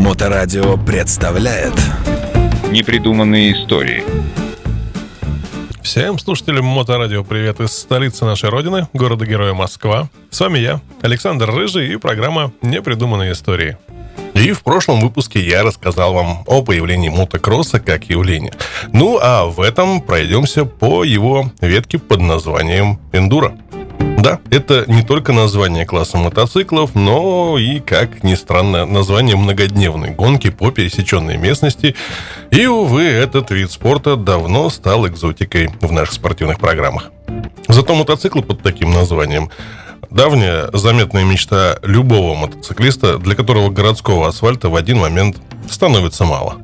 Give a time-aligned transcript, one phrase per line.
[0.00, 1.74] Моторадио представляет
[2.70, 4.02] Непридуманные истории
[5.82, 10.08] Всем слушателям Моторадио привет из столицы нашей родины, города-героя Москва.
[10.30, 13.76] С вами я, Александр Рыжий и программа «Непридуманные истории».
[14.32, 18.54] И в прошлом выпуске я рассказал вам о появлении мотокросса как явления.
[18.94, 23.54] Ну а в этом пройдемся по его ветке под названием «Эндуро».
[24.20, 30.50] Да, это не только название класса мотоциклов, но и, как ни странно, название многодневной гонки
[30.50, 31.94] по пересеченной местности.
[32.50, 37.12] И, увы, этот вид спорта давно стал экзотикой в наших спортивных программах.
[37.66, 39.48] Зато мотоциклы под таким названием
[40.10, 45.38] давняя заметная мечта любого мотоциклиста, для которого городского асфальта в один момент
[45.70, 46.56] становится мало.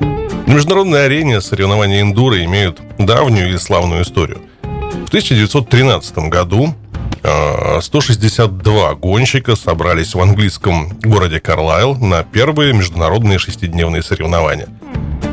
[0.00, 4.40] На международной арене соревнования эндуро имеют давнюю и славную историю.
[4.62, 6.74] В 1913 году
[7.24, 14.68] 162 гонщика собрались в английском городе Карлайл на первые международные шестидневные соревнования.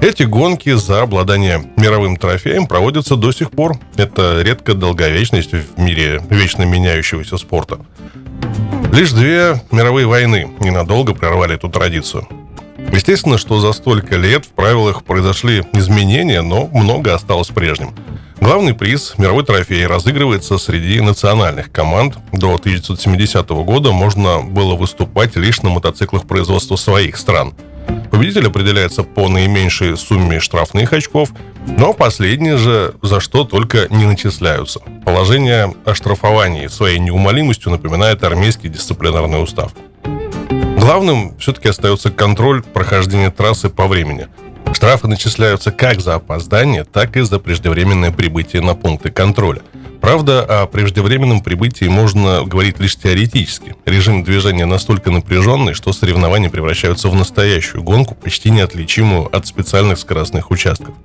[0.02, 3.78] Эти гонки за обладание мировым трофеем проводятся до сих пор.
[3.98, 7.80] Это редкая долговечность в мире вечно меняющегося спорта.
[8.94, 12.26] Лишь две мировые войны ненадолго прервали эту традицию.
[12.94, 17.94] Естественно, что за столько лет в правилах произошли изменения, но много осталось прежним–
[18.42, 22.18] Главный приз, мировой трофей, разыгрывается среди национальных команд.
[22.34, 27.54] До 1970 года можно было выступать лишь на мотоциклах производства своих стран.
[28.10, 31.30] Победитель определяется по наименьшей сумме штрафных очков,
[31.68, 34.80] но последние же за что только не начисляются.
[35.06, 39.72] Положение о штрафовании своей неумолимостью напоминает армейский дисциплинарный устав.
[40.80, 44.28] Главным все-таки остается контроль прохождения трассы по времени–
[44.74, 49.62] Штрафы начисляются как за опоздание, так и за преждевременное прибытие на пункты контроля.
[50.02, 53.76] Правда, о преждевременном прибытии можно говорить лишь теоретически.
[53.86, 60.50] Режим движения настолько напряженный, что соревнования превращаются в настоящую гонку, почти неотличимую от специальных скоростных
[60.50, 60.96] участков.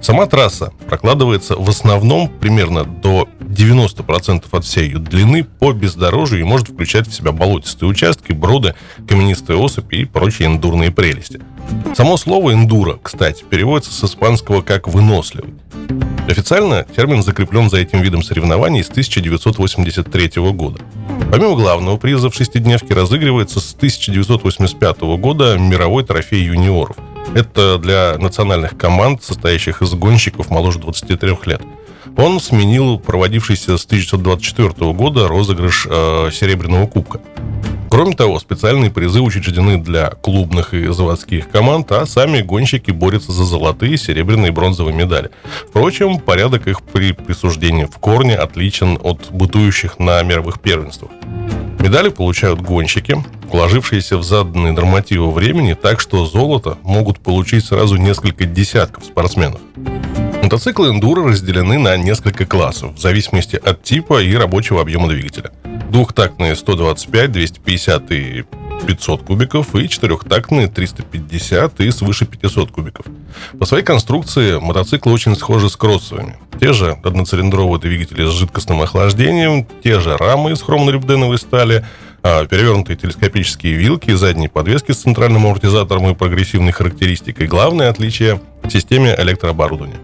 [0.00, 6.44] Сама трасса прокладывается в основном примерно до 90% от всей ее длины по бездорожью и
[6.44, 8.74] может включать в себя болотистые участки, броды,
[9.06, 11.40] каменистые осыпи и прочие эндурные прелести.
[11.94, 15.54] Само слово «эндуро», кстати, переводится с испанского как «выносливый».
[16.28, 20.80] Официально термин закреплен за этим видом соревнований с 1983 года.
[21.30, 26.96] Помимо главного приза в шестидневке разыгрывается с 1985 года мировой трофей юниоров.
[27.34, 31.62] Это для национальных команд, состоящих из гонщиков моложе 23 лет.
[32.16, 37.20] Он сменил проводившийся с 1924 года розыгрыш э, Серебряного кубка.
[37.90, 43.44] Кроме того, специальные призы учреждены для клубных и заводских команд, а сами гонщики борются за
[43.44, 45.30] золотые, серебряные и бронзовые медали.
[45.68, 51.10] Впрочем, порядок их при присуждении в корне отличен от бытующих на мировых первенствах.
[51.78, 53.22] Медали получают гонщики,
[53.52, 59.60] вложившиеся в заданные нормативы времени, так что золото могут получить сразу несколько десятков спортсменов.
[60.46, 65.50] Мотоциклы эндуро разделены на несколько классов, в зависимости от типа и рабочего объема двигателя.
[65.90, 68.44] Двухтактные 125, 250 и
[68.86, 73.06] 500 кубиков и четырехтактные 350 и свыше 500 кубиков.
[73.58, 76.38] По своей конструкции мотоциклы очень схожи с кроссовыми.
[76.60, 81.84] Те же одноцилиндровые двигатели с жидкостным охлаждением, те же рамы из хроморебденовой стали,
[82.22, 87.46] а перевернутые телескопические вилки, задние подвески с центральным амортизатором и прогрессивной характеристикой.
[87.46, 89.98] Главное отличие в системе электрооборудования.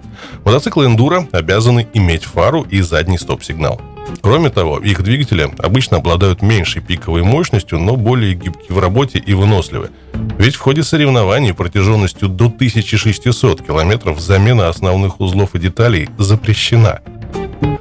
[0.45, 3.81] Мотоциклы Enduro обязаны иметь фару и задний стоп-сигнал.
[4.21, 9.35] Кроме того, их двигатели обычно обладают меньшей пиковой мощностью, но более гибкие в работе и
[9.35, 9.91] выносливы.
[10.39, 17.01] Ведь в ходе соревнований протяженностью до 1600 километров замена основных узлов и деталей запрещена.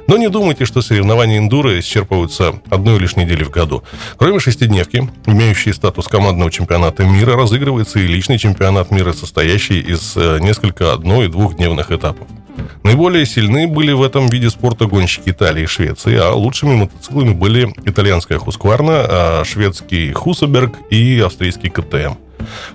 [0.08, 3.82] Но не думайте, что соревнования эндуро исчерпываются одной лишь недели в году.
[4.16, 10.38] Кроме шестидневки, имеющей статус командного чемпионата мира, разыгрывается и личный чемпионат мира, состоящий из э,
[10.40, 12.26] несколько одно- и двухдневных этапов.
[12.82, 17.72] Наиболее сильны были в этом виде спорта гонщики Италии и Швеции, а лучшими мотоциклами были
[17.84, 22.14] итальянская Хускварна, а шведский Хусаберг и австрийский КТМ.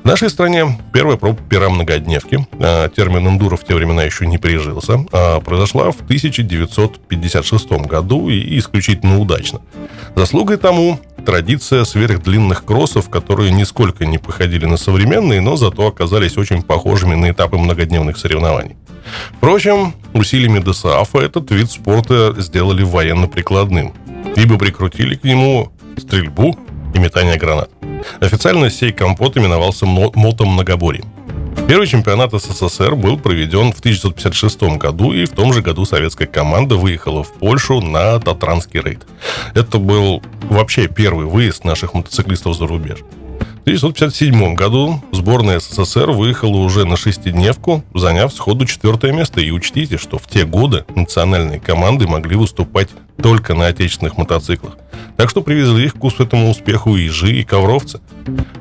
[0.03, 4.37] В нашей стране первая проба пера многодневки, а термин эндуро в те времена еще не
[4.37, 9.61] прижился, а произошла в 1956 году и исключительно удачно.
[10.15, 16.61] Заслугой тому традиция сверхдлинных кроссов, которые нисколько не походили на современные, но зато оказались очень
[16.61, 18.75] похожими на этапы многодневных соревнований.
[19.37, 23.93] Впрочем, усилиями ДСАФа этот вид спорта сделали военно-прикладным,
[24.35, 26.57] ибо прикрутили к нему стрельбу
[26.93, 27.69] и метание гранат.
[28.19, 31.05] Официально сей компот именовался мотом многоборьем.
[31.67, 36.77] Первый чемпионат СССР был проведен в 1956 году, и в том же году советская команда
[36.77, 39.05] выехала в Польшу на Татранский рейд.
[39.53, 42.99] Это был вообще первый выезд наших мотоциклистов за рубеж.
[43.67, 49.41] 1957 году сборная СССР выехала уже на шестидневку, заняв сходу четвертое место.
[49.41, 52.87] И учтите, что в те годы национальные команды могли выступать
[53.21, 54.77] только на отечественных мотоциклах.
[55.17, 57.99] Так что привезли их к этому успеху Ижи, и Ковровцы.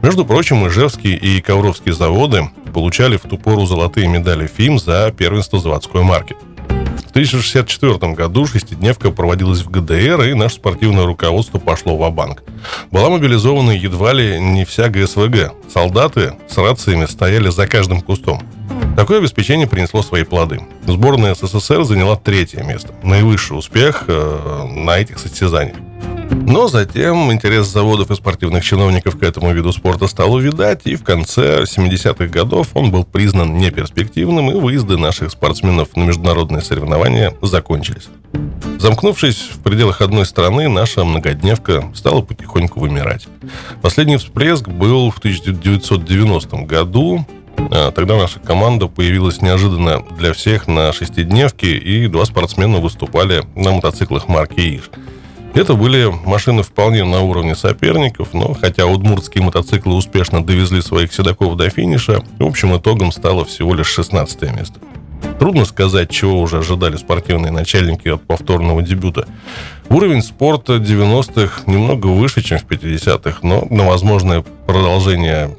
[0.02, 5.58] Между прочим, Ижевские и Ковровские заводы получали в ту пору золотые медали ФИМ за первенство
[5.58, 6.36] заводской марки.
[6.68, 12.44] В 1964 году шестидневка проводилась в ГДР, и наше спортивное руководство пошло в банк
[12.90, 15.54] Была мобилизована едва ли не вся ГСВГ.
[15.72, 18.42] Солдаты с рациями стояли за каждым кустом.
[18.94, 20.60] Такое обеспечение принесло свои плоды.
[20.86, 22.92] Сборная СССР заняла третье место.
[23.02, 25.76] Наивысший успех э, на этих состязаниях.
[26.30, 31.04] Но затем интерес заводов и спортивных чиновников к этому виду спорта стал увидать, и в
[31.04, 38.08] конце 70-х годов он был признан неперспективным, и выезды наших спортсменов на международные соревнования закончились.
[38.78, 43.26] Замкнувшись в пределах одной страны, наша многодневка стала потихоньку вымирать.
[43.82, 47.26] Последний всплеск был в 1990 году.
[47.70, 53.72] А, тогда наша команда появилась неожиданно для всех на шестидневке, и два спортсмена выступали на
[53.72, 54.90] мотоциклах марки «Иж».
[55.56, 61.56] Это были машины вполне на уровне соперников, но хотя удмуртские мотоциклы успешно довезли своих седаков
[61.56, 64.80] до финиша, общим итогом стало всего лишь 16 место.
[65.38, 69.26] Трудно сказать, чего уже ожидали спортивные начальники от повторного дебюта.
[69.88, 75.56] Уровень спорта 90-х немного выше, чем в 50-х, но на возможное продолжение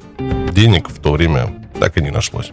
[0.52, 2.52] денег в то время так и не нашлось.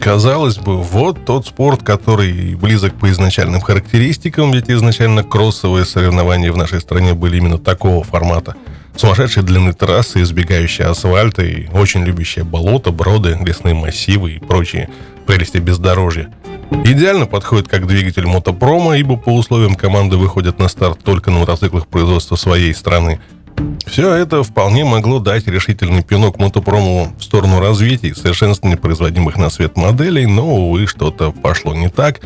[0.00, 6.56] Казалось бы, вот тот спорт, который близок по изначальным характеристикам, ведь изначально кроссовые соревнования в
[6.56, 8.56] нашей стране были именно такого формата.
[8.96, 14.88] Сумасшедшие длины трассы, избегающие асфальта и очень любящие болота, броды, лесные массивы и прочие
[15.26, 16.32] прелести бездорожья.
[16.84, 21.86] Идеально подходит как двигатель мотопрома, ибо по условиям команды выходят на старт только на мотоциклах
[21.86, 23.20] производства своей страны–
[23.90, 29.50] все это вполне могло дать решительный пинок мотопрому в сторону развития и совершенствования производимых на
[29.50, 32.20] свет моделей, но, увы, что-то пошло не так.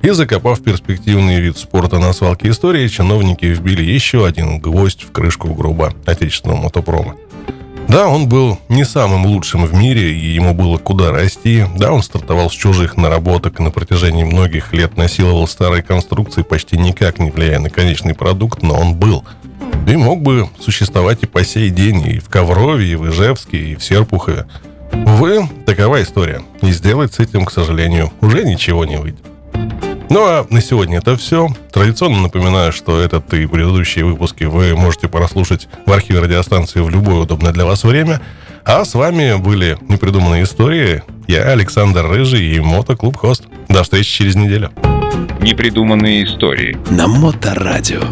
[0.00, 5.52] И закопав перспективный вид спорта на свалке истории, чиновники вбили еще один гвоздь в крышку
[5.52, 7.16] гроба отечественного мотопрома.
[7.86, 11.66] Да, он был не самым лучшим в мире, и ему было куда расти.
[11.76, 16.78] Да, он стартовал с чужих наработок и на протяжении многих лет насиловал старые конструкции, почти
[16.78, 19.24] никак не влияя на конечный продукт, но он был–
[19.86, 23.74] и мог бы существовать и по сей день и в Коврове, и в Ижевске, и
[23.76, 24.46] в Серпухове.
[24.92, 26.42] Увы, такова история.
[26.62, 29.24] И сделать с этим, к сожалению, уже ничего не выйдет.
[30.10, 31.48] Ну а на сегодня это все.
[31.72, 37.22] Традиционно напоминаю, что этот и предыдущие выпуски вы можете прослушать в архиве радиостанции в любое
[37.22, 38.20] удобное для вас время.
[38.64, 41.02] А с вами были непридуманные истории.
[41.28, 43.44] Я Александр Рыжий и Мотоклуб Хост.
[43.68, 44.70] До встречи через неделю.
[45.40, 46.76] Непридуманные истории.
[46.90, 48.02] На Моторадио.